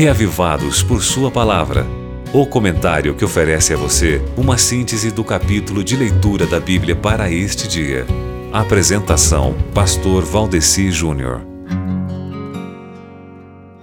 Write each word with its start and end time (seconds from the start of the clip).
Reavivados 0.00 0.82
por 0.82 1.02
Sua 1.02 1.30
Palavra. 1.30 1.86
O 2.32 2.46
comentário 2.46 3.14
que 3.14 3.22
oferece 3.22 3.74
a 3.74 3.76
você 3.76 4.18
uma 4.34 4.56
síntese 4.56 5.10
do 5.10 5.22
capítulo 5.22 5.84
de 5.84 5.94
leitura 5.94 6.46
da 6.46 6.58
Bíblia 6.58 6.96
para 6.96 7.30
este 7.30 7.68
dia. 7.68 8.06
Apresentação: 8.50 9.54
Pastor 9.74 10.24
Valdeci 10.24 10.90
Júnior. 10.90 11.42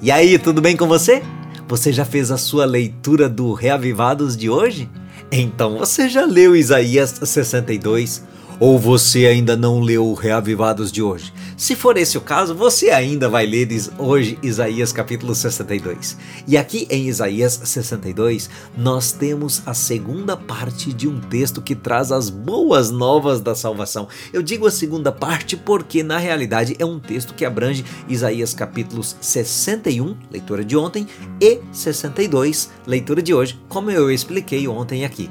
E 0.02 0.10
aí, 0.10 0.40
tudo 0.40 0.60
bem 0.60 0.76
com 0.76 0.88
você? 0.88 1.22
Você 1.68 1.94
já 1.94 2.04
fez 2.04 2.32
a 2.32 2.38
sua 2.38 2.66
leitura 2.66 3.30
do 3.30 3.54
Reavivados 3.54 4.36
de 4.36 4.50
hoje? 4.50 4.90
Então 5.32 5.78
você 5.78 6.10
já 6.10 6.26
leu 6.26 6.56
Isaías 6.56 7.12
62? 7.12 8.24
Ou 8.60 8.80
você 8.80 9.28
ainda 9.28 9.56
não 9.56 9.80
leu 9.80 10.08
o 10.08 10.16
Reavivados 10.16 10.92
de 10.92 11.04
hoje? 11.04 11.32
Se 11.56 11.76
for 11.76 11.96
esse 11.96 12.18
o 12.18 12.22
caso, 12.22 12.56
você 12.56 12.90
ainda 12.90 13.30
vai 13.30 13.46
ler 13.46 13.68
hoje 14.00 14.40
Isaías 14.42 14.92
capítulo 14.92 15.36
62. 15.36 16.18
E 16.48 16.58
aqui 16.58 16.88
em 16.90 17.08
Isaías 17.08 17.62
62, 17.64 18.50
nós 18.76 19.12
temos 19.12 19.62
a 19.64 19.76
segunda 19.76 20.36
parte 20.36 20.92
de 20.92 21.08
um 21.08 21.20
texto 21.20 21.62
que 21.62 21.76
traz 21.76 22.12
as 22.12 22.32
boas 22.32 22.90
novas 22.90 23.40
da 23.42 23.54
salvação. 23.54 24.08
Eu 24.34 24.42
digo 24.42 24.66
a 24.66 24.72
segunda 24.72 25.12
parte 25.12 25.56
porque 25.56 26.02
na 26.02 26.18
realidade 26.18 26.76
é 26.80 26.86
um 26.86 27.00
texto 27.00 27.36
que 27.36 27.46
abrange 27.46 27.86
Isaías 28.10 28.56
capítulos 28.56 29.16
61, 29.22 30.18
leitura 30.32 30.66
de 30.66 30.76
ontem, 30.76 31.08
e 31.40 31.60
62, 31.72 32.72
leitura 32.88 33.22
de 33.22 33.36
hoje, 33.36 33.60
como 33.70 33.92
eu 33.92 34.10
expliquei 34.10 34.68
ontem 34.68 35.06
aqui. 35.06 35.30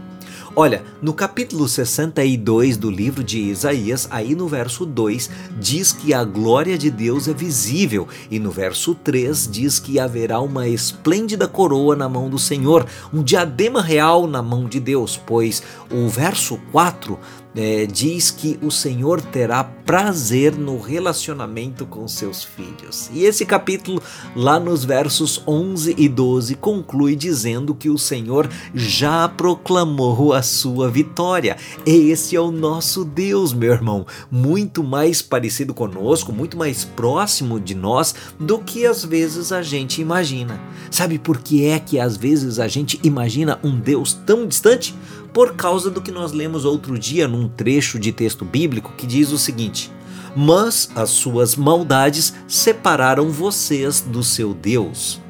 Olha, 0.59 0.83
no 1.03 1.13
capítulo 1.13 1.69
62 1.69 2.79
do 2.79 2.91
livro 2.91 3.23
de 3.23 3.39
Isaías, 3.39 4.09
aí 4.11 4.35
no 4.35 4.49
verso 4.49 4.87
2, 4.87 5.29
diz 5.61 5.93
que 5.93 6.15
a 6.15 6.25
glória 6.25 6.79
de 6.79 6.91
Deus 6.91 7.29
é 7.29 7.35
visível, 7.35 8.09
e 8.31 8.39
no 8.39 8.51
verso 8.51 8.95
3 8.95 9.51
diz 9.53 9.79
que 9.79 10.01
haverá 10.01 10.41
uma 10.41 10.67
esplêndida 10.67 11.47
coroa 11.47 11.95
na 11.95 12.09
mão 12.09 12.31
do 12.31 12.39
Senhor, 12.39 12.87
um 13.13 13.23
diadema 13.23 13.83
real 13.83 14.27
na 14.27 14.41
mão 14.41 14.67
de 14.67 14.81
Deus, 14.81 15.21
pois 15.27 15.63
o 15.91 16.09
verso 16.09 16.59
4 16.73 17.19
é, 17.57 17.87
diz 17.87 18.31
que 18.31 18.59
o 18.63 18.71
Senhor 18.71 19.21
terá 19.21 19.65
prazer 19.65 20.57
no 20.57 20.79
relacionamento 20.79 21.87
com 21.87 22.07
seus 22.07 22.45
filhos. 22.45 23.09
E 23.13 23.25
esse 23.25 23.47
capítulo, 23.47 24.03
lá 24.35 24.61
nos 24.61 24.85
versos 24.85 25.41
11 25.47 25.95
e 25.97 26.09
12, 26.09 26.57
conclui 26.57 27.17
dizendo 27.17 27.75
que 27.75 27.89
o 27.89 27.97
Senhor 27.97 28.51
já 28.75 29.29
proclamou 29.29 30.35
a 30.35 30.43
sua 30.43 30.91
vitória. 30.91 31.57
Esse 31.87 32.37
é 32.37 32.41
o 32.41 32.51
nosso 32.51 33.05
Deus, 33.05 33.53
meu 33.53 33.73
irmão, 33.73 34.07
muito 34.31 34.85
mais 34.85 35.23
parecido 35.23 35.73
conosco, 35.73 36.33
muito 36.33 36.57
mais 36.57 36.85
próximo 36.85 37.59
de 37.59 37.75
nós 37.75 38.15
do 38.39 38.59
que 38.59 38.85
às 38.85 39.05
vezes 39.05 39.53
a 39.53 39.63
gente 39.63 40.03
imagina. 40.03 40.61
Sabe 40.91 41.19
por 41.19 41.39
que 41.39 41.65
é 41.65 41.79
que 41.79 41.99
às 41.99 42.17
vezes 42.17 42.59
a 42.59 42.69
gente 42.69 42.99
imagina 43.03 43.59
um 43.63 43.79
Deus 43.79 44.13
tão 44.13 44.47
distante? 44.47 44.95
Por 45.37 45.55
causa 45.55 45.91
do 45.91 46.01
que 46.01 46.11
nós 46.11 46.33
lemos 46.33 46.65
outro 46.65 46.99
dia 46.99 47.29
num 47.29 47.47
trecho 47.47 47.99
de 47.99 48.11
texto 48.11 48.43
bíblico 48.43 48.95
que 48.97 49.07
diz 49.07 49.33
o 49.33 49.37
seguinte: 49.37 49.93
Mas 50.35 50.89
as 50.95 51.11
suas 51.11 51.55
maldades 51.55 52.33
separaram 52.49 53.29
vocês 53.29 54.01
do 54.01 54.23
seu 54.23 54.55
Deus. 54.55 55.21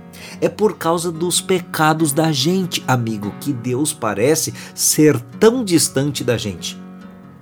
É 0.41 0.49
por 0.49 0.79
causa 0.79 1.11
dos 1.11 1.41
pecados 1.41 2.13
da 2.13 2.31
gente, 2.31 2.85
amigo, 2.87 3.35
que 3.41 3.53
Deus 3.53 3.93
parece 3.93 4.55
ser 4.77 5.19
tão 5.41 5.65
distante 5.65 6.23
da 6.23 6.37
gente. 6.37 6.86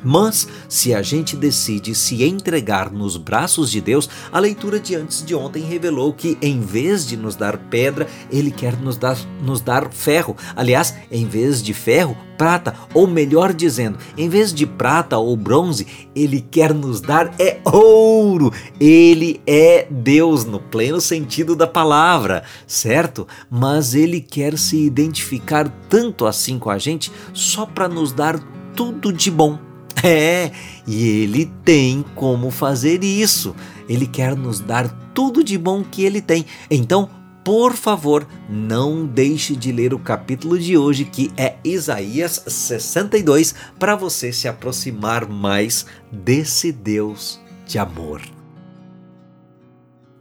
Mas, 0.05 0.47
se 0.69 0.93
a 0.93 1.01
gente 1.01 1.35
decide 1.35 1.95
se 1.95 2.23
entregar 2.23 2.93
nos 2.93 3.17
braços 3.17 3.71
de 3.71 3.81
Deus, 3.81 4.09
a 4.31 4.39
leitura 4.39 4.79
de 4.79 4.95
antes 4.95 5.25
de 5.25 5.35
ontem 5.35 5.63
revelou 5.63 6.13
que, 6.13 6.37
em 6.43 6.61
vez 6.61 7.07
de 7.07 7.17
nos 7.17 7.35
dar 7.35 7.57
pedra, 7.57 8.07
Ele 8.31 8.51
quer 8.51 8.79
nos 8.79 8.99
dar, 8.99 9.17
nos 9.43 9.63
dar 9.63 9.91
ferro. 9.91 10.37
Aliás, 10.55 10.95
em 11.11 11.27
vez 11.27 11.63
de 11.63 11.73
ferro, 11.73 12.17
prata, 12.37 12.75
ou 12.93 13.07
melhor 13.07 13.53
dizendo, 13.53 13.99
em 14.17 14.29
vez 14.29 14.53
de 14.53 14.67
prata 14.67 15.17
ou 15.17 15.37
bronze, 15.37 15.87
Ele 16.14 16.41
quer 16.41 16.75
nos 16.75 17.01
dar 17.01 17.33
é 17.39 17.61
ouro. 17.64 18.53
Ele 18.79 19.41
é 19.47 19.87
Deus 19.91 20.45
no 20.45 20.61
pleno 20.61 21.01
sentido 21.01 21.57
da 21.57 21.67
palavra, 21.67 22.45
certo? 22.67 23.27
Mas 23.51 23.95
Ele 23.95 24.20
quer 24.20 24.59
se 24.59 24.77
identificar 24.77 25.69
tanto 25.89 26.27
assim 26.27 26.59
com 26.59 26.70
a 26.70 26.79
gente 26.79 27.11
só 27.33 27.64
para 27.64 27.89
nos 27.89 28.13
dar 28.13 28.39
tudo 28.75 29.13
de 29.13 29.31
bom. 29.31 29.73
É, 30.07 30.53
e 30.87 31.23
ele 31.23 31.51
tem 31.65 32.05
como 32.15 32.51
fazer 32.51 33.03
isso. 33.03 33.57
Ele 33.89 34.07
quer 34.07 34.37
nos 34.37 34.61
dar 34.61 34.91
tudo 35.15 35.42
de 35.42 35.57
bom 35.57 35.83
que 35.83 36.05
ele 36.05 36.20
tem. 36.20 36.45
Então, 36.70 37.09
por 37.42 37.73
favor, 37.73 38.27
não 38.48 39.07
deixe 39.07 39.57
de 39.57 39.73
ler 39.73 39.95
o 39.95 39.98
capítulo 39.98 40.59
de 40.59 40.77
hoje, 40.77 41.05
que 41.07 41.33
é 41.37 41.57
Isaías 41.64 42.43
62, 42.47 43.55
para 43.79 43.97
você 43.97 44.31
se 44.31 44.47
aproximar 44.47 45.27
mais 45.27 45.87
desse 46.13 46.70
Deus 46.70 47.41
de 47.67 47.79
amor. 47.79 48.33